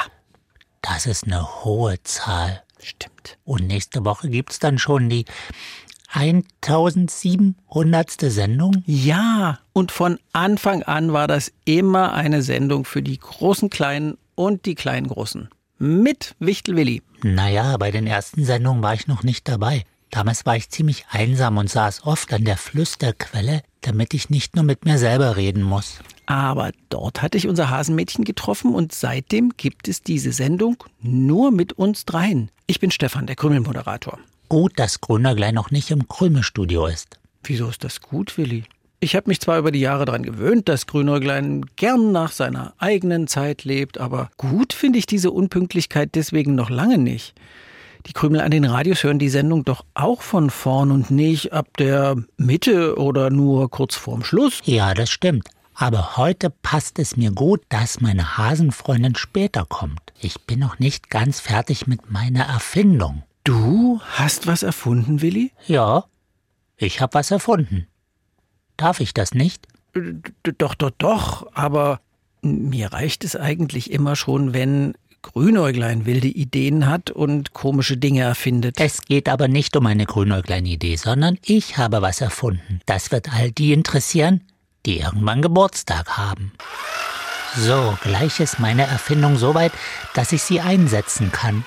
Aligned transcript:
Das 0.82 1.06
ist 1.06 1.24
eine 1.26 1.64
hohe 1.64 2.02
Zahl. 2.04 2.64
stimmt. 2.82 3.38
Und 3.46 3.68
nächste 3.68 4.04
Woche 4.04 4.30
gibt's 4.30 4.60
dann 4.60 4.78
schon 4.78 5.10
die 5.10 5.24
1700. 6.10 8.12
Sendung? 8.20 8.84
Ja, 8.86 9.60
und 9.72 9.92
von 9.94 10.20
Anfang 10.34 10.84
an 10.84 11.14
war 11.14 11.28
das 11.28 11.54
immer 11.66 12.12
eine 12.14 12.42
Sendung 12.42 12.84
für 12.86 13.02
die 13.02 13.18
großen 13.18 13.70
Kleinen 13.70 14.18
und 14.36 14.66
die 14.66 14.76
kleinen 14.76 15.08
Großen. 15.08 15.48
Mit 15.86 16.36
Wichtel 16.40 16.78
Willi. 16.78 17.02
Naja, 17.24 17.76
bei 17.76 17.92
den 17.92 18.08
ersten 18.08 18.46
Sendungen 18.46 18.82
war 18.82 18.94
ich 18.94 19.08
noch 19.08 19.24
nicht 19.24 19.50
dabei. 19.50 19.84
Damals 20.12 20.46
war 20.46 20.56
ich 20.56 20.70
ziemlich 20.70 21.08
einsam 21.10 21.58
und 21.58 21.70
saß 21.70 22.06
oft 22.06 22.32
an 22.32 22.46
der 22.46 22.56
Flüsterquelle, 22.56 23.64
damit 23.82 24.14
ich 24.14 24.30
nicht 24.30 24.56
nur 24.56 24.64
mit 24.64 24.86
mir 24.86 24.98
selber 24.98 25.36
reden 25.36 25.62
muss. 25.62 26.00
Aber 26.26 26.72
dort 26.88 27.22
hatte 27.22 27.38
ich 27.38 27.50
unser 27.50 27.70
Hasenmädchen 27.70 28.24
getroffen 28.24 28.74
und 28.74 28.94
seitdem 28.94 29.52
gibt 29.58 29.90
es 29.90 30.02
diese 30.02 30.32
Sendung 30.32 30.78
nur 31.02 31.52
mit 31.52 31.74
uns 31.74 32.06
dreien. 32.06 32.50
Ich 32.66 32.80
bin 32.80 32.90
Stefan, 32.90 33.28
der 33.28 33.36
Krümelmoderator. 33.36 34.20
Gut, 34.48 34.80
dass 34.80 35.02
Grünerglein 35.02 35.54
noch 35.54 35.70
nicht 35.70 35.92
im 35.92 36.08
Krümelstudio 36.08 36.86
ist. 36.86 37.20
Wieso 37.44 37.68
ist 37.68 37.84
das 37.84 38.00
gut, 38.00 38.38
Willi? 38.38 38.64
Ich 39.04 39.18
habe 39.18 39.30
mich 39.30 39.42
zwar 39.42 39.60
über 39.60 39.74
die 39.74 39.82
Jahre 39.82 40.06
daran 40.06 40.24
gewöhnt, 40.24 40.70
dass 40.70 40.88
Grünäuglein 40.88 41.66
gern 41.76 42.14
nach 42.14 42.32
seiner 42.32 42.74
eigenen 42.78 43.28
Zeit 43.28 43.66
lebt, 43.66 43.98
aber 43.98 44.30
gut 44.38 44.72
finde 44.72 44.98
ich 44.98 45.06
diese 45.06 45.30
Unpünktlichkeit 45.30 46.12
deswegen 46.16 46.56
noch 46.56 46.70
lange 46.70 46.98
nicht. 46.98 47.36
Die 48.06 48.14
Krümel 48.14 48.40
an 48.40 48.52
den 48.52 48.64
Radios 48.64 49.04
hören 49.04 49.20
die 49.20 49.28
Sendung 49.28 49.66
doch 49.66 49.84
auch 49.94 50.22
von 50.22 50.50
vorn 50.50 50.90
und 50.90 51.12
nicht 51.12 51.52
ab 51.52 51.68
der 51.78 52.16
Mitte 52.38 52.98
oder 52.98 53.30
nur 53.30 53.70
kurz 53.70 53.96
vorm 53.96 54.24
Schluss. 54.24 54.62
Ja, 54.64 54.94
das 54.94 55.10
stimmt. 55.10 55.50
Aber 55.74 56.16
heute 56.16 56.50
passt 56.50 56.98
es 56.98 57.18
mir 57.18 57.32
gut, 57.32 57.60
dass 57.68 58.00
meine 58.00 58.38
Hasenfreundin 58.38 59.16
später 59.16 59.66
kommt. 59.66 60.00
Ich 60.22 60.40
bin 60.44 60.60
noch 60.60 60.80
nicht 60.80 61.10
ganz 61.10 61.42
fertig 61.42 61.88
mit 61.88 62.10
meiner 62.10 62.46
Erfindung. 62.46 63.24
Du 63.44 64.00
hast 64.14 64.48
was 64.48 64.64
erfunden, 64.64 65.22
Willi? 65.22 65.52
Ja, 65.68 66.06
ich 66.78 67.02
habe 67.02 67.16
was 67.16 67.32
erfunden. 67.32 67.88
Darf 68.84 69.00
ich 69.00 69.14
das 69.14 69.34
nicht? 69.34 69.66
D- 69.96 70.52
Doch, 70.58 70.76
doch, 70.76 70.92
doch, 70.98 71.48
aber 71.54 72.02
mir 72.42 72.92
reicht 72.92 73.24
es 73.24 73.38
eigentlich 73.38 73.92
immer 73.92 74.18
schon, 74.18 74.54
wenn 74.54 74.96
Grünäuglein 75.22 76.06
wilde 76.06 76.28
Ideen 76.28 76.86
hat 76.86 77.10
und 77.10 77.54
komische 77.54 77.96
Dinge 77.96 78.24
erfindet. 78.24 78.82
Es 78.82 79.02
geht 79.04 79.30
aber 79.30 79.48
nicht 79.48 79.78
um 79.78 79.86
eine 79.86 80.06
Grünäuglein-Idee, 80.06 80.98
sondern 80.98 81.38
ich 81.46 81.78
habe 81.78 82.02
was 82.02 82.20
erfunden. 82.20 82.82
Das 82.86 83.10
wird 83.14 83.32
all 83.34 83.52
die 83.52 83.72
interessieren, 83.72 84.42
die 84.86 85.00
irgendwann 85.00 85.42
Geburtstag 85.42 86.18
haben. 86.18 86.52
So, 87.56 87.98
gleich 88.04 88.42
ist 88.42 88.60
meine 88.60 88.82
Erfindung 88.86 89.38
so 89.38 89.54
weit, 89.56 89.72
dass 90.14 90.34
ich 90.34 90.44
sie 90.44 90.60
einsetzen 90.60 91.32
kann. 91.32 91.64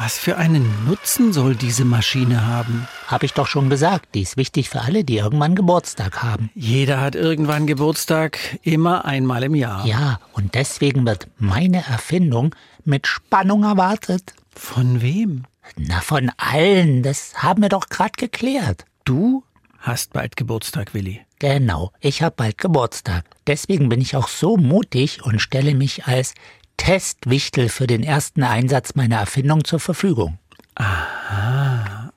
Was 0.00 0.16
für 0.16 0.36
einen 0.36 0.86
Nutzen 0.86 1.32
soll 1.32 1.56
diese 1.56 1.84
Maschine 1.84 2.46
haben? 2.46 2.86
Habe 3.08 3.26
ich 3.26 3.32
doch 3.32 3.48
schon 3.48 3.68
gesagt, 3.68 4.14
die 4.14 4.22
ist 4.22 4.36
wichtig 4.36 4.70
für 4.70 4.82
alle, 4.82 5.02
die 5.02 5.16
irgendwann 5.16 5.56
Geburtstag 5.56 6.22
haben. 6.22 6.50
Jeder 6.54 7.00
hat 7.00 7.16
irgendwann 7.16 7.66
Geburtstag, 7.66 8.38
immer 8.62 9.06
einmal 9.06 9.42
im 9.42 9.56
Jahr. 9.56 9.84
Ja, 9.86 10.20
und 10.34 10.54
deswegen 10.54 11.04
wird 11.04 11.26
meine 11.38 11.84
Erfindung 11.84 12.54
mit 12.84 13.08
Spannung 13.08 13.64
erwartet. 13.64 14.34
Von 14.54 15.02
wem? 15.02 15.46
Na, 15.76 16.00
von 16.00 16.30
allen, 16.36 17.02
das 17.02 17.34
haben 17.42 17.62
wir 17.62 17.68
doch 17.68 17.88
gerade 17.88 18.12
geklärt. 18.16 18.84
Du 19.04 19.42
hast 19.78 20.12
bald 20.12 20.36
Geburtstag, 20.36 20.94
Willi. 20.94 21.22
Genau, 21.40 21.92
ich 22.00 22.22
habe 22.22 22.34
bald 22.36 22.58
Geburtstag. 22.58 23.24
Deswegen 23.48 23.88
bin 23.88 24.00
ich 24.00 24.16
auch 24.16 24.28
so 24.28 24.56
mutig 24.56 25.24
und 25.24 25.40
stelle 25.40 25.74
mich 25.74 26.06
als 26.06 26.34
Testwichtel 26.78 27.68
für 27.68 27.86
den 27.86 28.02
ersten 28.02 28.42
Einsatz 28.42 28.94
meiner 28.94 29.16
Erfindung 29.16 29.64
zur 29.64 29.78
Verfügung. 29.78 30.38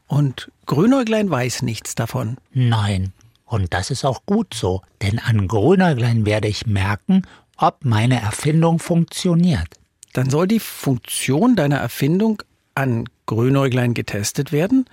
Und 0.08 0.50
Grünäuglein 0.66 1.30
weiß 1.30 1.64
nichts 1.64 1.96
davon. 1.96 2.38
Nein, 2.54 3.12
und 3.46 3.74
das 3.74 3.92
ist 3.92 4.06
auch 4.06 4.26
gut 4.26 4.54
so, 4.54 4.82
denn 5.02 5.20
an 5.20 5.50
Grünäuglein 5.50 6.26
werde 6.26 6.48
ich 6.48 6.66
merken, 6.66 7.24
ob 7.58 7.84
meine 7.84 8.22
Erfindung 8.22 8.80
funktioniert. 8.80 9.68
Dann 10.14 10.30
soll 10.30 10.48
die 10.48 10.60
Funktion 10.60 11.56
deiner 11.56 11.78
Erfindung 11.78 12.42
an 12.76 13.10
Grünäuglein 13.26 13.94
getestet 13.94 14.52
werden? 14.52 14.86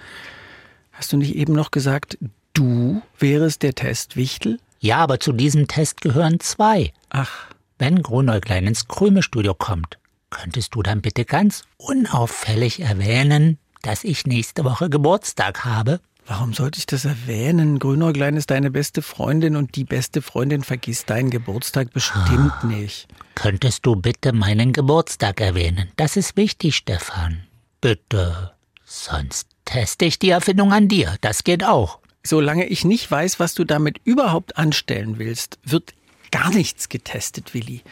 Hast 0.92 1.12
du 1.12 1.16
nicht 1.16 1.36
eben 1.36 1.52
noch 1.52 1.70
gesagt, 1.70 2.18
du 2.54 3.02
wärest 3.18 3.62
der 3.62 3.74
Testwichtel? 3.74 4.58
Ja, 4.80 4.98
aber 4.98 5.20
zu 5.20 5.32
diesem 5.32 5.68
Test 5.68 6.00
gehören 6.00 6.40
zwei. 6.40 6.92
Ach, 7.10 7.46
Wenn 7.78 8.02
Grünäuglein 8.02 8.66
ins 8.66 8.88
Krümelstudio 8.88 9.54
kommt, 9.54 9.98
könntest 10.30 10.74
du 10.74 10.82
dann 10.82 11.00
bitte 11.00 11.24
ganz 11.24 11.64
unauffällig 11.76 12.80
erwähnen, 12.80 13.58
dass 13.82 14.04
ich 14.04 14.26
nächste 14.26 14.64
Woche 14.64 14.90
Geburtstag 14.90 15.64
habe? 15.64 16.00
warum 16.28 16.52
sollte 16.52 16.78
ich 16.78 16.86
das 16.86 17.04
erwähnen? 17.04 17.78
Grünäuglein 17.78 18.36
ist 18.36 18.50
deine 18.50 18.70
beste 18.70 19.02
Freundin 19.02 19.56
und 19.56 19.76
die 19.76 19.84
beste 19.84 20.22
Freundin 20.22 20.62
vergisst 20.62 21.10
deinen 21.10 21.30
Geburtstag 21.30 21.92
bestimmt 21.92 22.64
nicht. 22.64 23.08
Könntest 23.34 23.86
du 23.86 23.96
bitte 23.96 24.32
meinen 24.32 24.72
Geburtstag 24.72 25.40
erwähnen? 25.40 25.90
Das 25.96 26.16
ist 26.16 26.36
wichtig, 26.36 26.76
Stefan. 26.76 27.44
Bitte. 27.80 28.52
Sonst 28.84 29.48
teste 29.64 30.04
ich 30.04 30.18
die 30.18 30.30
Erfindung 30.30 30.72
an 30.72 30.88
dir. 30.88 31.16
Das 31.20 31.44
geht 31.44 31.64
auch. 31.64 31.98
Solange 32.22 32.66
ich 32.66 32.84
nicht 32.84 33.10
weiß, 33.10 33.40
was 33.40 33.54
du 33.54 33.64
damit 33.64 34.00
überhaupt 34.04 34.56
anstellen 34.58 35.18
willst, 35.18 35.58
wird 35.64 35.94
gar 36.30 36.50
nichts 36.50 36.88
getestet, 36.88 37.54
Willi. 37.54 37.82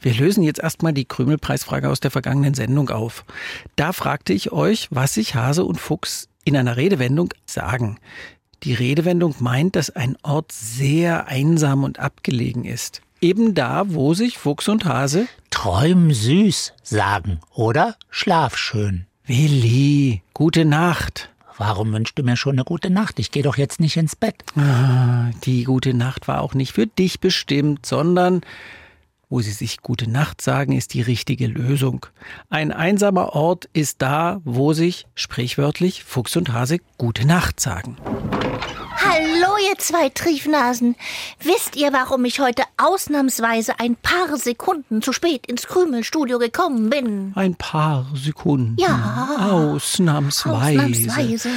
Wir 0.00 0.14
lösen 0.14 0.42
jetzt 0.42 0.60
erstmal 0.60 0.92
die 0.92 1.04
Krümelpreisfrage 1.04 1.88
aus 1.88 2.00
der 2.00 2.10
vergangenen 2.10 2.54
Sendung 2.54 2.90
auf. 2.90 3.24
Da 3.76 3.92
fragte 3.92 4.32
ich 4.32 4.52
euch, 4.52 4.88
was 4.90 5.14
sich 5.14 5.34
Hase 5.34 5.64
und 5.64 5.80
Fuchs 5.80 6.28
in 6.44 6.56
einer 6.56 6.76
Redewendung 6.76 7.32
sagen. 7.46 7.98
Die 8.62 8.74
Redewendung 8.74 9.34
meint, 9.38 9.76
dass 9.76 9.90
ein 9.90 10.16
Ort 10.22 10.52
sehr 10.52 11.28
einsam 11.28 11.84
und 11.84 11.98
abgelegen 11.98 12.64
ist. 12.64 13.00
Eben 13.20 13.54
da, 13.54 13.84
wo 13.88 14.14
sich 14.14 14.38
Fuchs 14.38 14.68
und 14.68 14.84
Hase 14.84 15.26
Träum 15.50 16.12
süß 16.12 16.74
sagen, 16.82 17.40
oder? 17.54 17.96
Schlaf 18.08 18.56
schön. 18.56 19.06
Willi, 19.26 20.22
gute 20.32 20.64
Nacht. 20.64 21.30
Warum 21.58 21.92
wünschst 21.92 22.18
du 22.18 22.22
mir 22.22 22.36
schon 22.36 22.54
eine 22.54 22.64
gute 22.64 22.90
Nacht? 22.90 23.18
Ich 23.18 23.30
gehe 23.30 23.42
doch 23.42 23.56
jetzt 23.56 23.80
nicht 23.80 23.96
ins 23.96 24.16
Bett. 24.16 24.42
Ah, 24.56 25.30
die 25.44 25.64
gute 25.64 25.94
Nacht 25.94 26.28
war 26.28 26.40
auch 26.40 26.54
nicht 26.54 26.72
für 26.72 26.86
dich 26.86 27.20
bestimmt, 27.20 27.86
sondern 27.86 28.40
wo 29.28 29.40
sie 29.40 29.52
sich 29.52 29.80
gute 29.80 30.10
Nacht 30.10 30.40
sagen, 30.42 30.72
ist 30.72 30.92
die 30.92 31.02
richtige 31.02 31.46
Lösung. 31.46 32.06
Ein 32.48 32.72
einsamer 32.72 33.34
Ort 33.34 33.68
ist 33.72 34.02
da, 34.02 34.40
wo 34.44 34.72
sich 34.72 35.06
sprichwörtlich 35.14 36.02
Fuchs 36.02 36.36
und 36.36 36.52
Hase 36.52 36.78
gute 36.98 37.24
Nacht 37.26 37.60
sagen. 37.60 37.96
Hallo, 39.12 39.56
ihr 39.68 39.76
zwei 39.78 40.08
Triefnasen. 40.08 40.94
Wisst 41.40 41.74
ihr, 41.74 41.92
warum 41.92 42.24
ich 42.24 42.38
heute 42.38 42.62
ausnahmsweise 42.76 43.80
ein 43.80 43.96
paar 43.96 44.36
Sekunden 44.36 45.02
zu 45.02 45.12
spät 45.12 45.46
ins 45.46 45.66
Krümelstudio 45.66 46.38
gekommen 46.38 46.90
bin? 46.90 47.32
Ein 47.34 47.56
paar 47.56 48.06
Sekunden. 48.14 48.76
Ja. 48.78 49.50
Ausnahmsweise. 49.50 50.78
Ausnahmsweise. 50.78 51.48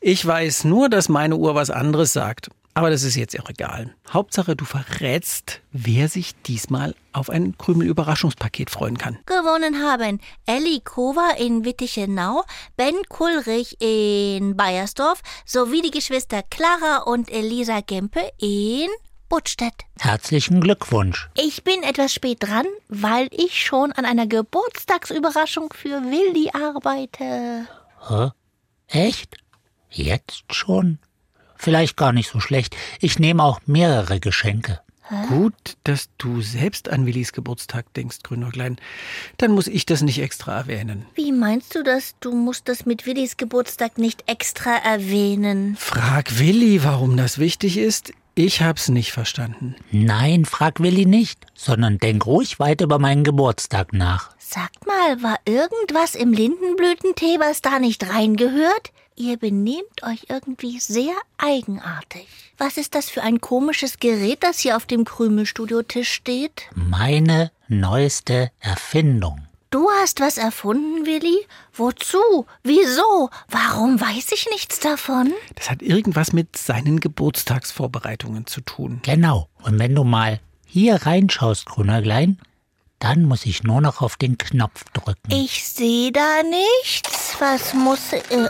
Ich 0.00 0.24
weiß 0.24 0.62
nur, 0.62 0.88
dass 0.88 1.08
meine 1.08 1.34
Uhr 1.34 1.56
was 1.56 1.70
anderes 1.70 2.12
sagt. 2.12 2.50
Aber 2.76 2.90
das 2.90 3.04
ist 3.04 3.14
jetzt 3.14 3.38
auch 3.38 3.48
egal. 3.48 3.94
Hauptsache, 4.10 4.56
du 4.56 4.64
verrätst, 4.64 5.60
wer 5.70 6.08
sich 6.08 6.34
diesmal 6.42 6.96
auf 7.12 7.30
ein 7.30 7.56
Krümel-Überraschungspaket 7.56 8.68
freuen 8.68 8.98
kann. 8.98 9.18
Gewonnen 9.26 9.80
haben 9.80 10.20
Elli 10.44 10.80
Kova 10.80 11.30
in 11.38 11.64
Wittichenau, 11.64 12.42
Ben 12.76 12.96
Kulrich 13.08 13.80
in 13.80 14.56
Bayersdorf 14.56 15.22
sowie 15.46 15.82
die 15.82 15.92
Geschwister 15.92 16.42
Clara 16.42 17.04
und 17.04 17.30
Elisa 17.30 17.80
Gempe 17.80 18.32
in 18.38 18.88
Buttstedt. 19.28 19.84
Herzlichen 20.00 20.60
Glückwunsch. 20.60 21.28
Ich 21.34 21.62
bin 21.62 21.84
etwas 21.84 22.12
spät 22.12 22.38
dran, 22.40 22.66
weil 22.88 23.28
ich 23.30 23.64
schon 23.64 23.92
an 23.92 24.04
einer 24.04 24.26
Geburtstagsüberraschung 24.26 25.72
für 25.72 26.02
Willi 26.02 26.50
arbeite. 26.52 27.68
Hä? 28.08 28.30
Echt? 28.88 29.36
Jetzt 29.90 30.52
schon? 30.52 30.98
Vielleicht 31.64 31.96
gar 31.96 32.12
nicht 32.12 32.30
so 32.30 32.40
schlecht. 32.40 32.76
Ich 33.00 33.18
nehme 33.18 33.42
auch 33.42 33.60
mehrere 33.66 34.20
Geschenke. 34.20 34.80
Gut, 35.28 35.76
dass 35.84 36.08
du 36.16 36.40
selbst 36.40 36.88
an 36.88 37.04
Willis 37.04 37.32
Geburtstag 37.32 37.92
denkst, 37.92 38.18
Grünäuglein. 38.22 38.76
Dann 39.36 39.52
muss 39.52 39.66
ich 39.66 39.84
das 39.84 40.00
nicht 40.00 40.18
extra 40.20 40.56
erwähnen. 40.56 41.04
Wie 41.14 41.30
meinst 41.30 41.74
du 41.74 41.82
das? 41.82 42.14
Du 42.20 42.34
musst 42.34 42.68
das 42.68 42.86
mit 42.86 43.04
Willis 43.04 43.36
Geburtstag 43.36 43.98
nicht 43.98 44.24
extra 44.26 44.76
erwähnen. 44.76 45.76
Frag 45.78 46.38
Willi, 46.38 46.84
warum 46.84 47.18
das 47.18 47.38
wichtig 47.38 47.76
ist. 47.76 48.14
Ich 48.34 48.62
hab's 48.62 48.88
nicht 48.88 49.12
verstanden. 49.12 49.76
Nein, 49.92 50.46
frag 50.46 50.80
Willi 50.80 51.04
nicht, 51.06 51.38
sondern 51.54 51.98
denk 51.98 52.26
ruhig 52.26 52.58
weiter 52.58 52.86
über 52.86 52.98
meinen 52.98 53.24
Geburtstag 53.24 53.92
nach. 53.92 54.30
Sagt 54.38 54.86
mal, 54.86 55.22
war 55.22 55.38
irgendwas 55.44 56.14
im 56.14 56.32
Lindenblütentee, 56.32 57.38
was 57.38 57.60
da 57.60 57.78
nicht 57.78 58.08
reingehört? 58.08 58.90
Ihr 59.16 59.36
benehmt 59.36 60.02
euch 60.02 60.26
irgendwie 60.28 60.80
sehr 60.80 61.14
eigenartig. 61.38 62.26
Was 62.58 62.76
ist 62.76 62.96
das 62.96 63.10
für 63.10 63.22
ein 63.22 63.40
komisches 63.40 64.00
Gerät, 64.00 64.42
das 64.42 64.58
hier 64.58 64.76
auf 64.76 64.86
dem 64.86 65.04
Krümelstudiotisch 65.04 66.10
steht? 66.10 66.64
Meine 66.74 67.52
neueste 67.68 68.50
Erfindung. 68.58 69.46
Du 69.70 69.88
hast 70.00 70.18
was 70.20 70.36
erfunden, 70.36 71.06
Willi? 71.06 71.46
Wozu? 71.74 72.46
Wieso? 72.64 73.30
Warum 73.48 74.00
weiß 74.00 74.32
ich 74.32 74.48
nichts 74.50 74.80
davon? 74.80 75.32
Das 75.54 75.70
hat 75.70 75.80
irgendwas 75.80 76.32
mit 76.32 76.56
seinen 76.56 76.98
Geburtstagsvorbereitungen 76.98 78.48
zu 78.48 78.62
tun. 78.62 78.98
Genau. 79.04 79.48
Und 79.62 79.78
wenn 79.78 79.94
du 79.94 80.02
mal 80.02 80.40
hier 80.66 81.06
reinschaust, 81.06 81.66
Grünerglein, 81.66 82.40
dann 83.04 83.24
muss 83.24 83.44
ich 83.44 83.62
nur 83.64 83.82
noch 83.82 84.00
auf 84.00 84.16
den 84.16 84.38
Knopf 84.38 84.82
drücken. 84.94 85.30
Ich 85.30 85.68
sehe 85.68 86.10
da 86.10 86.42
nichts. 86.42 87.36
Was 87.38 87.74
muss. 87.74 88.14
Äh, 88.14 88.48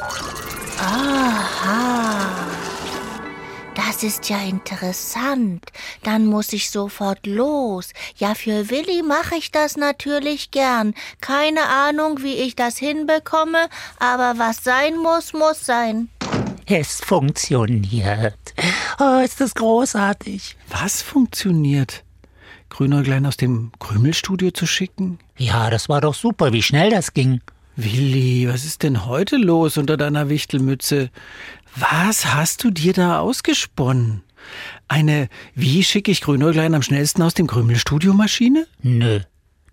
aha. 0.78 2.30
Das 3.74 4.04
ist 4.04 4.28
ja 4.28 4.38
interessant. 4.38 5.72
Dann 6.04 6.26
muss 6.26 6.52
ich 6.52 6.70
sofort 6.70 7.26
los. 7.26 7.90
Ja, 8.16 8.36
für 8.36 8.70
Willi 8.70 9.02
mache 9.02 9.34
ich 9.34 9.50
das 9.50 9.76
natürlich 9.76 10.52
gern. 10.52 10.94
Keine 11.20 11.66
Ahnung, 11.66 12.22
wie 12.22 12.34
ich 12.34 12.54
das 12.54 12.78
hinbekomme, 12.78 13.68
aber 13.98 14.38
was 14.38 14.62
sein 14.62 14.96
muss, 14.98 15.32
muss 15.32 15.66
sein. 15.66 16.10
Es 16.66 17.00
funktioniert. 17.00 18.54
Oh, 19.00 19.18
ist 19.18 19.40
das 19.40 19.52
großartig. 19.54 20.56
Was 20.70 21.02
funktioniert? 21.02 22.03
Grünäuglein 22.74 23.24
aus 23.24 23.36
dem 23.36 23.70
Krümelstudio 23.78 24.50
zu 24.50 24.66
schicken? 24.66 25.20
Ja, 25.38 25.70
das 25.70 25.88
war 25.88 26.00
doch 26.00 26.14
super, 26.14 26.52
wie 26.52 26.62
schnell 26.62 26.90
das 26.90 27.14
ging. 27.14 27.40
Willi, 27.76 28.48
was 28.48 28.64
ist 28.64 28.82
denn 28.82 29.06
heute 29.06 29.36
los 29.36 29.78
unter 29.78 29.96
deiner 29.96 30.28
Wichtelmütze? 30.28 31.10
Was 31.76 32.34
hast 32.34 32.64
du 32.64 32.72
dir 32.72 32.92
da 32.92 33.20
ausgesponnen? 33.20 34.22
Eine, 34.88 35.28
wie 35.54 35.84
schicke 35.84 36.10
ich 36.10 36.20
Grünäuglein 36.20 36.74
am 36.74 36.82
schnellsten 36.82 37.22
aus 37.22 37.34
dem 37.34 37.46
Krümelstudio-Maschine? 37.46 38.66
Nö, 38.82 39.20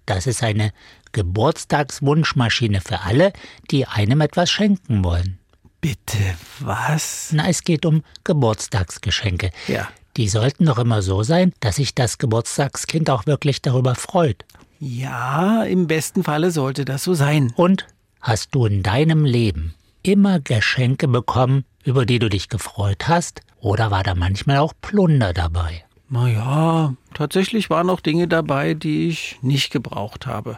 das 0.05 0.27
ist 0.27 0.43
eine 0.43 0.71
Geburtstagswunschmaschine 1.11 2.81
für 2.81 3.01
alle, 3.01 3.33
die 3.71 3.87
einem 3.87 4.21
etwas 4.21 4.51
schenken 4.51 5.03
wollen. 5.03 5.39
Bitte, 5.81 6.19
was? 6.59 7.31
Na, 7.33 7.49
es 7.49 7.63
geht 7.63 7.87
um 7.87 8.03
Geburtstagsgeschenke. 8.23 9.49
Ja. 9.67 9.89
Die 10.17 10.27
sollten 10.27 10.65
doch 10.65 10.77
immer 10.77 11.01
so 11.01 11.23
sein, 11.23 11.53
dass 11.59 11.77
sich 11.77 11.95
das 11.95 12.17
Geburtstagskind 12.17 13.09
auch 13.09 13.25
wirklich 13.25 13.61
darüber 13.61 13.95
freut. 13.95 14.45
Ja, 14.79 15.63
im 15.63 15.87
besten 15.87 16.23
Falle 16.23 16.51
sollte 16.51 16.85
das 16.85 17.03
so 17.03 17.13
sein. 17.13 17.53
Und 17.55 17.87
hast 18.19 18.53
du 18.55 18.65
in 18.65 18.83
deinem 18.83 19.25
Leben 19.25 19.73
immer 20.03 20.39
Geschenke 20.39 21.07
bekommen, 21.07 21.65
über 21.83 22.05
die 22.05 22.19
du 22.19 22.29
dich 22.29 22.49
gefreut 22.49 23.07
hast? 23.07 23.41
Oder 23.59 23.91
war 23.91 24.03
da 24.03 24.15
manchmal 24.15 24.57
auch 24.57 24.73
Plunder 24.81 25.33
dabei? 25.33 25.83
Na 26.09 26.27
ja, 26.27 26.93
tatsächlich 27.13 27.69
waren 27.69 27.89
auch 27.89 28.01
Dinge 28.01 28.27
dabei, 28.27 28.73
die 28.73 29.07
ich 29.07 29.37
nicht 29.41 29.71
gebraucht 29.71 30.25
habe. 30.25 30.57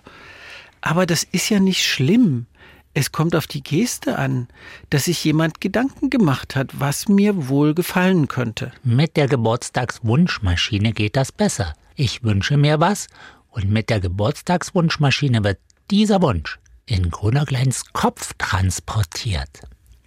Aber 0.82 1.06
das 1.06 1.24
ist 1.24 1.50
ja 1.50 1.60
nicht 1.60 1.86
schlimm. 1.86 2.48
Es 2.95 3.12
kommt 3.12 3.36
auf 3.36 3.48
die 3.48 3.63
Geste 3.63 4.19
an, 4.19 4.48
dass 4.92 5.06
sich 5.06 5.24
jemand 5.24 5.62
Gedanken 5.62 6.12
gemacht 6.12 6.56
hat, 6.56 6.80
was 6.80 7.07
mir 7.07 7.48
wohl 7.48 7.74
gefallen 7.74 8.28
könnte. 8.28 8.72
Mit 8.84 9.18
der 9.18 9.28
Geburtstagswunschmaschine 9.28 10.94
geht 10.94 11.16
das 11.16 11.31
besser. 11.31 11.74
Ich 11.95 12.24
wünsche 12.24 12.56
mir 12.56 12.80
was 12.80 13.07
und 13.50 13.69
mit 13.69 13.90
der 13.90 14.00
Geburtstagswunschmaschine 14.00 15.44
wird 15.44 15.57
dieser 15.90 16.22
Wunsch 16.22 16.60
in 16.86 17.10
Grünergleins 17.10 17.94
Kopf 17.94 18.34
transportiert. 18.38 19.62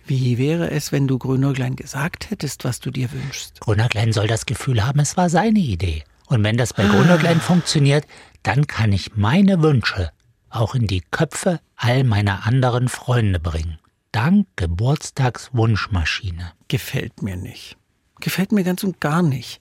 Wie 0.06 0.38
wäre 0.38 0.70
es, 0.70 0.92
wenn 0.92 1.08
du 1.08 1.18
Grünäuglein 1.18 1.74
gesagt 1.74 2.30
hättest, 2.30 2.64
was 2.64 2.78
du 2.78 2.92
dir 2.92 3.10
wünschst? 3.10 3.60
Grünerglein 3.60 4.12
soll 4.12 4.28
das 4.28 4.46
Gefühl 4.46 4.86
haben, 4.86 5.00
es 5.00 5.16
war 5.16 5.28
seine 5.28 5.58
Idee. 5.58 6.04
Und 6.26 6.44
wenn 6.44 6.56
das 6.56 6.72
bei 6.72 6.84
Grünerglein 6.86 7.40
funktioniert, 7.40 8.06
dann 8.44 8.68
kann 8.68 8.92
ich 8.92 9.16
meine 9.16 9.62
Wünsche 9.62 10.12
auch 10.60 10.74
in 10.74 10.86
die 10.86 11.02
Köpfe 11.10 11.60
all 11.76 12.04
meiner 12.04 12.46
anderen 12.46 12.88
Freunde 12.88 13.40
bringen. 13.40 13.78
Dank 14.12 14.46
Geburtstagswunschmaschine. 14.56 16.52
Gefällt 16.68 17.22
mir 17.22 17.36
nicht. 17.36 17.76
Gefällt 18.20 18.52
mir 18.52 18.64
ganz 18.64 18.82
und 18.82 19.00
gar 19.00 19.22
nicht. 19.22 19.60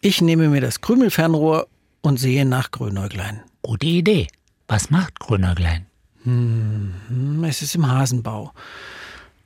Ich 0.00 0.20
nehme 0.20 0.48
mir 0.48 0.60
das 0.60 0.80
Krümelfernrohr 0.80 1.66
und 2.00 2.18
sehe 2.18 2.44
nach 2.44 2.70
Grünäuglein. 2.70 3.42
Gute 3.62 3.86
Idee. 3.86 4.28
Was 4.68 4.90
macht 4.90 5.18
Grünerglein? 5.18 5.86
Hm, 6.22 7.42
es 7.44 7.62
ist 7.62 7.74
im 7.74 7.88
Hasenbau 7.88 8.52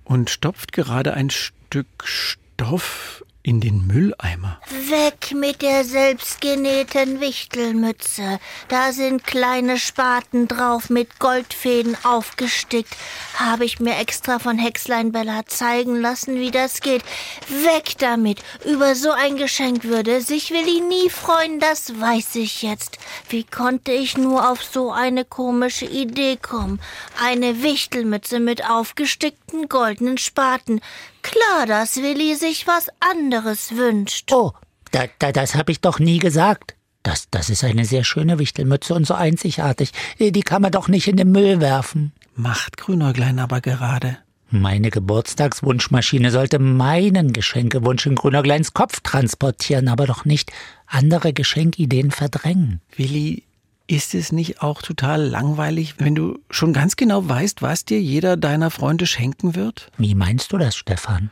und 0.05 0.31
stopft 0.31 0.73
gerade 0.73 1.15
ein 1.15 1.31
Stück 1.31 1.87
Stoff 2.05 3.25
in 3.43 3.61
den 3.61 3.87
Mülleimer. 3.87 4.61
Weg 4.89 5.33
mit 5.35 5.63
der 5.63 5.85
selbstgenähten 5.85 7.21
Wichtelmütze. 7.21 8.39
Da 8.69 8.93
sind 8.93 9.25
kleine 9.25 9.79
Spaten 9.79 10.47
drauf 10.47 10.91
mit 10.91 11.19
Goldfäden 11.19 11.97
aufgestickt. 12.05 12.95
Habe 13.35 13.65
ich 13.65 13.81
mir 13.81 13.97
extra 13.97 14.39
von 14.39 14.59
Hexlein 14.59 15.13
Bella 15.13 15.47
zeigen 15.47 15.97
lassen, 15.97 16.35
wie 16.39 16.51
das 16.51 16.83
geht. 16.83 17.03
Weg 17.49 17.97
damit. 17.99 18.43
Über 18.67 18.95
so 18.95 19.11
ein 19.11 19.37
Geschenk 19.37 19.85
würde 19.85 20.21
sich 20.21 20.51
Willi 20.51 20.81
nie 20.83 21.09
freuen, 21.09 21.61
das 21.61 21.99
weiß 21.99 22.35
ich 22.37 22.63
jetzt. 22.63 22.99
Wie 23.31 23.45
konnte 23.45 23.93
ich 23.93 24.19
nur 24.19 24.51
auf 24.51 24.63
so 24.63 24.93
eine 24.93 25.25
komische 25.25 25.87
Idee 25.87 26.37
kommen? 26.37 26.79
Eine 27.23 27.63
Wichtelmütze 27.63 28.39
mit 28.39 28.69
aufgestickten 28.69 29.69
goldenen 29.69 30.19
Spaten. 30.19 30.83
Klar, 31.23 31.67
dass 31.67 31.97
Willi 31.97 32.35
sich 32.35 32.67
was 32.67 32.89
anderes 33.01 33.77
wünscht. 33.77 34.33
Oh, 34.33 34.53
da, 34.91 35.05
da, 35.19 35.33
das 35.33 35.55
habe 35.55 35.73
ich 35.73 35.81
doch 35.81 35.99
nie 35.99 36.19
gesagt. 36.19 36.75
Das, 37.03 37.29
das 37.31 37.49
ist 37.49 37.65
eine 37.65 37.85
sehr 37.85 38.05
schöne 38.05 38.39
Wichtelmütze 38.39 38.95
und 38.95 39.07
so 39.07 39.15
einzigartig. 39.15 39.93
Die 40.19 40.43
kann 40.43 40.63
man 40.63 40.73
doch 40.73 40.89
nicht 40.89 41.09
in 41.09 41.17
den 41.17 41.33
Müll 41.33 41.61
werfen. 41.61 42.13
Macht 42.35 42.77
Grünäuglein 42.77 43.39
aber 43.39 43.61
gerade. 43.61 44.19
Meine 44.51 44.91
Geburtstagswunschmaschine 44.91 46.33
sollte 46.33 46.59
meinen 46.59 47.33
Geschenkewunsch 47.33 48.07
in 48.07 48.17
Grünergleins 48.17 48.75
Kopf 48.75 49.01
transportieren, 49.01 49.87
aber 49.87 50.07
doch 50.07 50.25
nicht 50.25 50.51
andere 50.87 51.33
Geschenkideen 51.33 52.11
verdrängen. 52.11 52.81
Willi, 52.97 53.45
ist 53.91 54.15
es 54.15 54.31
nicht 54.31 54.63
auch 54.63 54.83
total 54.83 55.21
langweilig, 55.21 55.97
wenn 55.99 56.15
du 56.15 56.39
schon 56.49 56.73
ganz 56.73 56.95
genau 56.95 57.29
weißt, 57.29 57.61
was 57.61 57.85
dir 57.85 58.01
jeder 58.01 58.37
deiner 58.37 58.71
Freunde 58.71 59.05
schenken 59.05 59.57
wird? 59.57 59.91
Wie 59.99 60.15
meinst 60.15 60.53
du 60.53 60.59
das, 60.59 60.77
Stefan? 60.77 61.31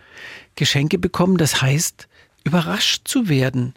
Geschenke 0.57 0.99
bekommen, 0.99 1.37
das 1.37 1.62
heißt, 1.62 2.09
überrascht 2.43 3.07
zu 3.07 3.29
werden. 3.29 3.75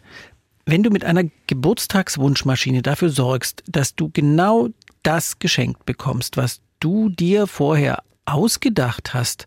Wenn 0.65 0.81
du 0.81 0.89
mit 0.89 1.05
einer 1.05 1.25
Geburtstagswunschmaschine 1.45 2.81
dafür 2.81 3.09
sorgst, 3.09 3.61
dass 3.67 3.93
du 3.93 4.09
genau 4.11 4.69
das 5.03 5.37
geschenkt 5.37 5.85
bekommst, 5.85 6.35
was 6.35 6.61
du 6.79 7.09
dir 7.09 7.45
vorher 7.45 8.01
ausgedacht 8.25 9.13
hast, 9.13 9.45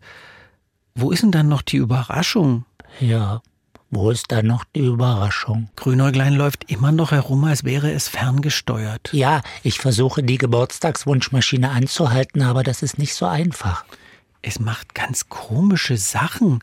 wo 0.95 1.11
ist 1.11 1.25
denn 1.25 1.33
dann 1.33 1.49
noch 1.49 1.63
die 1.63 1.79
Überraschung? 1.79 2.67
Ja, 3.01 3.43
wo 3.91 4.11
ist 4.11 4.27
da 4.29 4.43
noch 4.43 4.65
die 4.75 4.81
Überraschung? 4.81 5.69
Grünäuglein 5.77 6.35
läuft 6.35 6.71
immer 6.71 6.93
noch 6.93 7.13
herum, 7.13 7.45
als 7.45 7.65
wäre 7.65 7.93
es 7.93 8.09
ferngesteuert. 8.09 9.11
Ja, 9.13 9.43
ich 9.63 9.79
versuche 9.79 10.23
die 10.23 10.39
Geburtstagswunschmaschine 10.39 11.71
anzuhalten, 11.71 12.43
aber 12.43 12.63
das 12.63 12.83
ist 12.83 12.99
nicht 12.99 13.15
so 13.15 13.27
einfach. 13.27 13.85
Es 14.47 14.61
macht 14.61 14.95
ganz 14.95 15.31
komische 15.31 15.97
Sachen. 15.97 16.63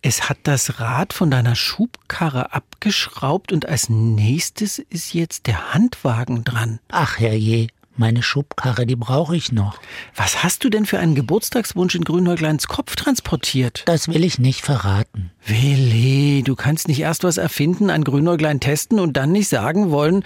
Es 0.00 0.30
hat 0.30 0.38
das 0.44 0.80
Rad 0.80 1.12
von 1.12 1.30
deiner 1.30 1.56
Schubkarre 1.56 2.54
abgeschraubt 2.54 3.52
und 3.52 3.68
als 3.68 3.90
nächstes 3.90 4.78
ist 4.78 5.12
jetzt 5.12 5.46
der 5.46 5.74
Handwagen 5.74 6.44
dran. 6.44 6.78
Ach 6.88 7.18
herrje, 7.18 7.68
meine 7.98 8.22
Schubkarre, 8.22 8.86
die 8.86 8.96
brauche 8.96 9.36
ich 9.36 9.52
noch. 9.52 9.78
Was 10.14 10.42
hast 10.42 10.64
du 10.64 10.70
denn 10.70 10.86
für 10.86 10.98
einen 10.98 11.14
Geburtstagswunsch 11.14 11.94
in 11.94 12.04
Grünäugleins 12.04 12.68
Kopf 12.68 12.96
transportiert? 12.96 13.82
Das 13.86 14.08
will 14.08 14.24
ich 14.24 14.38
nicht 14.38 14.62
verraten. 14.62 15.30
Willi, 15.44 16.42
du 16.44 16.54
kannst 16.56 16.88
nicht 16.88 17.00
erst 17.00 17.24
was 17.24 17.38
erfinden, 17.38 17.90
an 17.90 18.04
Grünäuglein 18.04 18.60
testen 18.60 19.00
und 19.00 19.16
dann 19.16 19.32
nicht 19.32 19.48
sagen 19.48 19.90
wollen, 19.90 20.24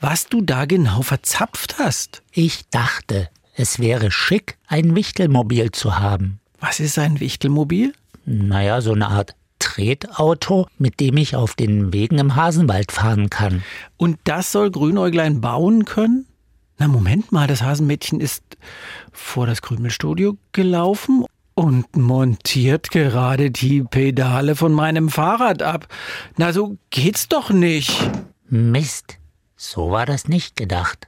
was 0.00 0.26
du 0.26 0.40
da 0.40 0.64
genau 0.64 1.02
verzapft 1.02 1.76
hast. 1.78 2.22
Ich 2.32 2.68
dachte, 2.70 3.28
es 3.54 3.78
wäre 3.78 4.10
schick, 4.10 4.56
ein 4.66 4.94
Wichtelmobil 4.94 5.70
zu 5.72 5.98
haben. 5.98 6.40
Was 6.60 6.80
ist 6.80 6.98
ein 6.98 7.20
Wichtelmobil? 7.20 7.92
Naja, 8.24 8.80
so 8.80 8.92
eine 8.92 9.08
Art 9.08 9.34
Tretauto, 9.58 10.66
mit 10.78 10.98
dem 11.00 11.16
ich 11.16 11.36
auf 11.36 11.54
den 11.54 11.92
Wegen 11.92 12.18
im 12.18 12.34
Hasenwald 12.34 12.90
fahren 12.90 13.30
kann. 13.30 13.62
Und 13.96 14.18
das 14.24 14.50
soll 14.50 14.70
Grünäuglein 14.70 15.40
bauen 15.40 15.84
können? 15.84 16.26
Na, 16.82 16.88
Moment 16.88 17.30
mal, 17.30 17.46
das 17.46 17.62
Hasenmädchen 17.62 18.18
ist 18.18 18.42
vor 19.12 19.46
das 19.46 19.62
Krümelstudio 19.62 20.36
gelaufen 20.50 21.24
und 21.54 21.96
montiert 21.96 22.90
gerade 22.90 23.52
die 23.52 23.84
Pedale 23.84 24.56
von 24.56 24.72
meinem 24.72 25.08
Fahrrad 25.08 25.62
ab. 25.62 25.86
Na, 26.38 26.52
so 26.52 26.78
geht's 26.90 27.28
doch 27.28 27.50
nicht. 27.50 27.96
Mist, 28.48 29.18
so 29.54 29.92
war 29.92 30.06
das 30.06 30.26
nicht 30.26 30.56
gedacht. 30.56 31.06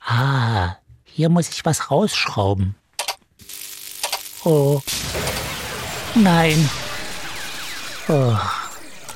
Ah, 0.00 0.76
hier 1.02 1.30
muss 1.30 1.48
ich 1.48 1.64
was 1.64 1.90
rausschrauben. 1.90 2.76
Oh. 4.44 4.80
Nein. 6.14 6.70
Oh. 8.06 8.38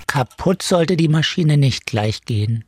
Kaputt 0.09 0.65
sollte 0.65 0.97
die 0.97 1.07
Maschine 1.07 1.57
nicht 1.57 1.87
gleich 1.87 2.23
gehen. 2.23 2.65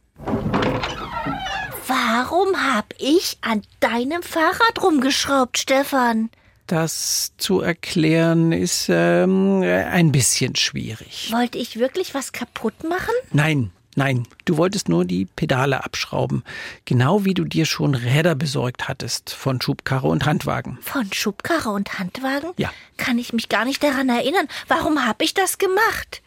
Hab 2.71 2.93
ich 2.99 3.39
an 3.41 3.63
deinem 3.81 4.23
Fahrrad 4.23 4.83
rumgeschraubt, 4.83 5.57
Stefan? 5.57 6.29
Das 6.67 7.33
zu 7.39 7.61
erklären 7.61 8.53
ist 8.53 8.89
ähm, 8.91 9.63
ein 9.63 10.13
bisschen 10.13 10.55
schwierig. 10.55 11.33
Wollte 11.33 11.57
ich 11.57 11.79
wirklich 11.79 12.13
was 12.13 12.33
kaputt 12.33 12.85
machen? 12.85 13.15
Nein, 13.33 13.71
nein, 13.97 14.27
du 14.45 14.59
wolltest 14.59 14.91
nur 14.91 15.07
die 15.07 15.25
Pedale 15.25 15.83
abschrauben. 15.83 16.45
Genau 16.85 17.25
wie 17.25 17.33
du 17.33 17.45
dir 17.45 17.65
schon 17.65 17.95
Räder 17.95 18.35
besorgt 18.35 18.87
hattest 18.87 19.31
von 19.31 19.63
Schubkarre 19.63 20.09
und 20.09 20.27
Handwagen. 20.27 20.77
Von 20.83 21.11
Schubkarre 21.11 21.71
und 21.71 21.99
Handwagen? 21.99 22.51
Ja. 22.59 22.71
Kann 22.99 23.19
ich 23.19 23.33
mich 23.33 23.49
gar 23.49 23.65
nicht 23.65 23.83
daran 23.83 24.11
erinnern. 24.11 24.47
Warum 24.67 25.07
hab 25.07 25.23
ich 25.23 25.33
das 25.33 25.57
gemacht? 25.57 26.21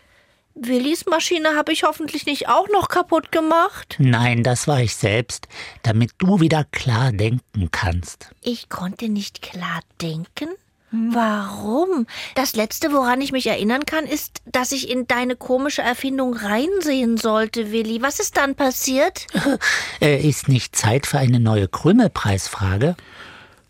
Willis 0.55 1.05
Maschine 1.05 1.55
habe 1.55 1.72
ich 1.72 1.84
hoffentlich 1.84 2.25
nicht 2.25 2.50
auch 2.50 2.67
noch 2.70 2.89
kaputt 2.89 3.31
gemacht. 3.31 3.96
Nein, 4.00 4.43
das 4.43 4.67
war 4.67 4.81
ich 4.81 4.96
selbst, 4.96 5.48
damit 5.84 6.12
du 6.17 6.39
wieder 6.39 6.65
klar 6.65 7.12
denken 7.12 7.70
kannst. 7.72 8.29
Ich 8.41 8.70
konnte 8.70 9.10
nicht 9.10 9.41
klar 9.41 9.79
denken? 10.01 10.50
Warum? 10.91 12.05
Das 12.36 12.53
Letzte, 12.53 12.91
woran 12.91 13.22
ich 13.22 13.31
mich 13.31 13.48
erinnern 13.48 13.86
kann, 13.86 14.05
ist, 14.05 14.41
dass 14.46 14.74
ich 14.74 14.89
in 14.89 15.08
deine 15.08 15.38
komische 15.38 15.81
Erfindung 15.81 16.34
reinsehen 16.36 17.15
sollte, 17.15 17.72
Willi. 17.72 18.01
Was 18.01 18.20
ist 18.20 18.38
dann 18.38 18.55
passiert? 18.55 19.27
Äh, 20.01 20.27
ist 20.27 20.48
nicht 20.48 20.75
Zeit 20.75 21.05
für 21.05 21.20
eine 21.20 21.39
neue 21.39 21.67
Krümelpreisfrage? 21.67 22.96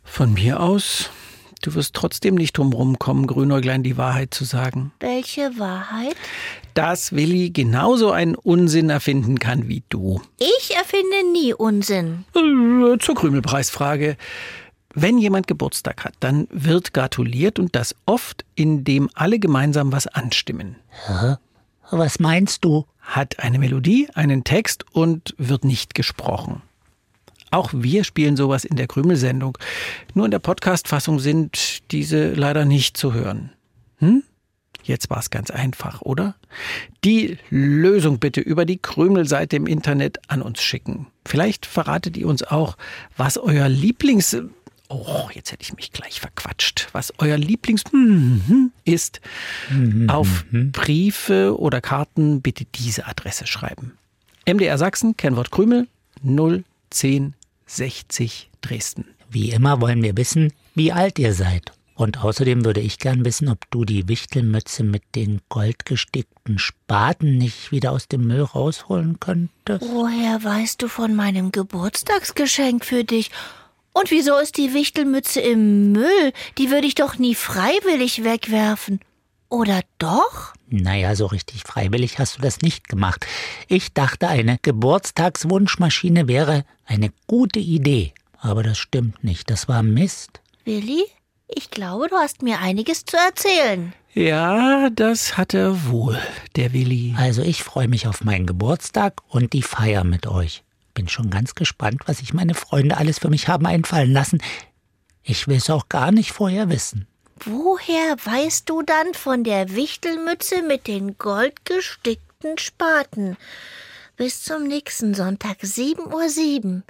Von 0.04 0.34
mir 0.34 0.62
aus, 0.62 1.10
du 1.62 1.74
wirst 1.76 1.94
trotzdem 1.94 2.36
nicht 2.36 2.58
drumrum 2.58 3.00
kommen, 3.00 3.28
Grünäuglein 3.28 3.84
die 3.84 3.98
Wahrheit 3.98 4.34
zu 4.34 4.44
sagen. 4.44 4.92
Welche 5.00 5.58
Wahrheit? 5.58 6.16
Dass 6.74 7.14
Willi 7.14 7.50
genauso 7.52 8.12
einen 8.12 8.36
Unsinn 8.36 8.90
erfinden 8.90 9.40
kann 9.40 9.68
wie 9.68 9.84
du. 9.90 10.22
Ich 10.38 10.76
erfinde 10.76 11.32
nie 11.32 11.54
Unsinn. 11.54 12.26
Äh, 12.36 12.98
Zur 13.00 13.16
Krümelpreisfrage. 13.16 14.18
Wenn 14.94 15.18
jemand 15.18 15.48
Geburtstag 15.48 16.04
hat, 16.04 16.16
dann 16.20 16.48
wird 16.52 16.94
gratuliert 16.94 17.60
und 17.60 17.76
das 17.76 17.96
oft, 18.06 18.44
indem 18.56 19.10
alle 19.14 19.40
gemeinsam 19.40 19.92
was 19.92 20.08
anstimmen. 20.08 20.76
Was 21.92 22.20
meinst 22.20 22.66
du? 22.66 22.86
Hat 23.00 23.40
eine 23.40 23.58
Melodie, 23.60 24.10
einen 24.14 24.44
Text 24.44 24.86
und 24.92 25.34
wird 25.38 25.64
nicht 25.64 25.96
gesprochen. 25.96 26.62
Auch 27.52 27.72
wir 27.74 28.06
spielen 28.06 28.38
sowas 28.38 28.64
in 28.64 28.78
der 28.78 28.88
Krümelsendung. 28.88 29.58
Nur 30.14 30.26
in 30.26 30.32
der 30.32 30.40
Podcast-Fassung 30.40 31.20
sind 31.20 31.92
diese 31.92 32.34
leider 32.34 32.66
nicht 32.66 32.96
zu 32.96 33.14
hören. 33.14 33.52
Hm? 33.98 34.24
Jetzt 34.84 35.10
war 35.10 35.20
es 35.20 35.30
ganz 35.30 35.52
einfach, 35.52 36.02
oder? 36.02 36.36
Die 37.04 37.38
Lösung 37.50 38.20
bitte 38.20 38.42
über 38.42 38.66
die 38.66 38.78
Krümelseite 38.78 39.56
im 39.56 39.68
Internet 39.68 40.20
an 40.28 40.42
uns 40.42 40.62
schicken. 40.62 41.08
Vielleicht 41.26 41.66
verratet 41.66 42.18
ihr 42.18 42.28
uns 42.28 42.44
auch, 42.44 42.78
was 43.18 43.38
euer 43.38 43.70
Lieblings... 43.70 44.36
Oh, 44.90 45.30
jetzt 45.34 45.52
hätte 45.54 45.64
ich 45.64 45.74
mich 45.74 45.92
gleich 45.94 46.20
verquatscht. 46.20 46.90
Was 46.92 47.14
euer 47.20 47.38
Lieblings 47.38 47.84
hm, 47.92 48.72
ist. 48.84 49.22
Auf 50.08 50.46
Briefe 50.52 51.58
oder 51.58 51.80
Karten 51.80 52.42
bitte 52.42 52.66
diese 52.66 53.08
Adresse 53.08 53.48
schreiben. 53.48 53.94
MDR 54.46 54.78
Sachsen, 54.78 55.16
Kennwort 55.16 55.52
Krümel, 55.52 55.88
01060 57.72 58.50
Dresden. 58.62 59.06
Wie 59.30 59.52
immer 59.52 59.80
wollen 59.82 60.04
wir 60.04 60.18
wissen, 60.18 60.52
wie 60.76 60.92
alt 60.92 61.18
ihr 61.18 61.34
seid. 61.34 61.72
Und 61.96 62.24
außerdem 62.24 62.66
würde 62.66 62.82
ich 62.82 63.00
gern 63.00 63.24
wissen, 63.26 63.48
ob 63.48 63.70
du 63.70 63.86
die 63.86 64.08
Wichtelmütze 64.08 64.84
mit 64.84 65.04
den 65.16 65.40
goldgestickten 65.50 66.58
Spaten 66.58 67.38
nicht 67.38 67.72
wieder 67.72 67.92
aus 67.92 68.08
dem 68.08 68.26
Müll 68.28 68.42
rausholen 68.42 69.20
könntest. 69.20 69.84
Woher 69.92 70.44
weißt 70.44 70.82
du 70.82 70.88
von 70.88 71.16
meinem 71.16 71.52
Geburtstagsgeschenk 71.52 72.86
für 72.86 73.04
dich? 73.04 73.30
Und 73.94 74.10
wieso 74.10 74.38
ist 74.38 74.58
die 74.58 74.74
Wichtelmütze 74.74 75.42
im 75.42 75.92
Müll? 75.92 76.34
Die 76.58 76.72
würde 76.72 76.88
ich 76.88 76.96
doch 76.96 77.18
nie 77.18 77.36
freiwillig 77.36 78.24
wegwerfen. 78.24 79.00
Oder 79.52 79.82
doch? 79.98 80.54
Naja, 80.70 81.14
so 81.14 81.26
richtig 81.26 81.64
freiwillig 81.64 82.20
hast 82.20 82.38
du 82.38 82.42
das 82.42 82.62
nicht 82.62 82.88
gemacht. 82.88 83.28
Ich 83.68 83.94
dachte, 83.94 84.30
eine 84.30 84.58
Geburtstagswunschmaschine 84.62 86.30
wäre 86.30 86.64
eine 86.86 87.12
gute 87.28 87.60
Idee. 87.60 88.14
Aber 88.40 88.64
das 88.64 88.78
stimmt 88.78 89.26
nicht. 89.26 89.50
Das 89.50 89.68
war 89.68 89.84
Mist. 89.84 90.40
Willi, 90.64 91.04
ich 91.50 91.70
glaube, 91.70 92.08
du 92.08 92.16
hast 92.16 92.44
mir 92.44 92.60
einiges 92.60 93.04
zu 93.04 93.18
erzählen. 93.18 93.94
Ja, 94.14 94.90
das 94.90 95.36
hat 95.36 95.54
er 95.54 95.86
wohl, 95.90 96.18
der 96.56 96.72
Willi. 96.72 97.14
Also 97.18 97.42
ich 97.42 97.62
freue 97.62 97.90
mich 97.90 98.08
auf 98.08 98.24
meinen 98.24 98.48
Geburtstag 98.48 99.22
und 99.28 99.52
die 99.52 99.64
Feier 99.64 100.06
mit 100.06 100.28
euch. 100.28 100.64
Bin 100.94 101.10
schon 101.10 101.30
ganz 101.30 101.56
gespannt, 101.56 102.04
was 102.06 102.20
sich 102.20 102.34
meine 102.34 102.54
Freunde 102.54 102.96
alles 102.96 103.20
für 103.20 103.30
mich 103.30 103.50
haben 103.50 103.66
einfallen 103.66 104.14
lassen. 104.14 104.42
Ich 105.24 105.50
will 105.50 105.58
es 105.58 105.70
auch 105.70 105.90
gar 105.90 106.14
nicht 106.14 106.32
vorher 106.32 106.70
wissen. 106.70 107.06
Woher 107.46 108.18
weißt 108.24 108.70
du 108.70 108.84
dann 108.84 109.16
von 109.16 109.44
der 109.44 109.76
Wichtelmütze 109.76 110.62
mit 110.62 110.88
den 110.88 111.18
goldgestickten 111.18 112.60
Spaten? 112.60 113.36
Bis 114.16 114.44
zum 114.44 114.68
nächsten 114.68 115.16
Sonntag, 115.16 115.58
7.07 115.64 116.66
Uhr. 116.66 116.84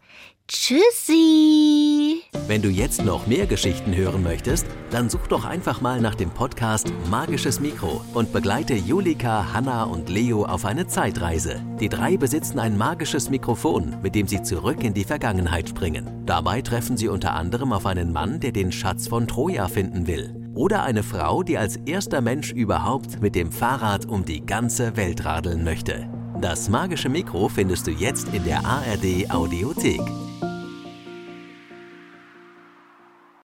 Tschüssi! 0.50 2.24
Wenn 2.48 2.62
du 2.62 2.68
jetzt 2.68 3.06
noch 3.06 3.26
mehr 3.28 3.46
Geschichten 3.46 3.96
hören 3.96 4.22
möchtest, 4.22 4.66
dann 4.90 5.10
such 5.10 5.28
doch 5.28 5.46
einfach 5.46 5.80
mal 5.80 6.02
nach 6.02 6.16
dem 6.16 6.30
Podcast 6.30 6.92
Magisches 7.10 7.62
Mikro 7.62 8.04
und 8.14 8.34
begleite 8.34 8.74
Julika, 8.74 9.54
Hanna 9.54 9.86
und 9.86 10.10
Leo 10.10 10.44
auf 10.44 10.66
eine 10.66 10.88
Zeitreise. 10.88 11.64
Die 11.80 11.88
drei 11.88 12.18
besitzen 12.18 12.60
ein 12.60 12.78
magisches 12.78 13.30
Mikrofon, 13.30 13.96
mit 14.02 14.14
dem 14.14 14.28
sie 14.28 14.42
zurück 14.42 14.84
in 14.84 14.94
die 14.94 15.06
Vergangenheit 15.06 15.70
springen. 15.70 16.26
Dabei 16.26 16.62
treffen 16.62 16.98
sie 16.98 17.08
unter 17.08 17.32
anderem 17.34 17.72
auf 17.72 17.86
einen 17.86 18.12
Mann, 18.12 18.42
der 18.42 18.52
den 18.52 18.74
Schatz 18.74 19.08
von 19.08 19.30
Troja 19.30 19.70
finden 19.70 20.06
will. 20.08 20.41
Oder 20.54 20.84
eine 20.84 21.04
Frau, 21.04 21.44
die 21.44 21.58
als 21.58 21.78
erster 21.86 22.22
Mensch 22.22 22.52
überhaupt 22.52 23.22
mit 23.22 23.36
dem 23.36 23.52
Fahrrad 23.52 24.06
um 24.06 24.26
die 24.26 24.46
ganze 24.46 24.98
Welt 24.98 25.24
radeln 25.26 25.64
möchte. 25.64 26.10
Das 26.42 26.70
magische 26.70 27.10
Mikro 27.10 27.48
findest 27.48 27.88
du 27.88 27.92
jetzt 27.92 28.34
in 28.34 28.44
der 28.44 28.66
ARD 28.66 29.30
Audiothek. 29.30 30.02